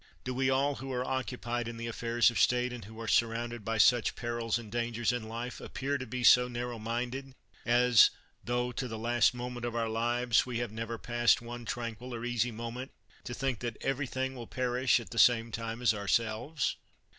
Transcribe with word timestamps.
Do 0.23 0.33
we 0.33 0.49
all 0.49 0.77
who 0.77 0.91
are 0.93 1.05
occupied 1.05 1.67
in 1.67 1.77
the 1.77 1.85
affairs 1.85 2.31
of 2.31 2.37
the 2.37 2.41
state, 2.41 2.73
and 2.73 2.85
who 2.85 2.99
are 2.99 3.07
surrounded 3.07 3.63
by 3.63 3.77
such 3.77 4.15
perils 4.15 4.57
and 4.57 4.71
dangers 4.71 5.11
in 5.11 5.29
life, 5.29 5.61
appear 5.61 5.99
to 5.99 6.07
be 6.07 6.23
so 6.23 6.47
narrow 6.47 6.79
minded, 6.79 7.35
as, 7.67 8.09
tho 8.43 8.71
to 8.71 8.87
the 8.87 8.97
last 8.97 9.35
moment 9.35 9.63
of 9.63 9.75
our 9.75 9.89
lives 9.89 10.43
we 10.43 10.57
have 10.57 10.71
never 10.71 10.97
passed 10.97 11.39
one 11.39 11.65
tranquil 11.65 12.15
or 12.15 12.25
easy 12.25 12.51
moment, 12.51 12.89
to 13.25 13.35
think 13.35 13.59
that 13.59 13.77
everything 13.81 14.33
will 14.33 14.47
perish 14.47 14.99
at 14.99 15.11
the 15.11 15.19
same 15.19 15.51
time 15.51 15.83
as 15.83 15.93
ourselves? 15.93 16.77